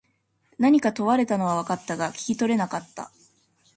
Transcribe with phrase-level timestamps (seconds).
[0.57, 3.11] 何か問われたのは分かったが、聞き取れなかった。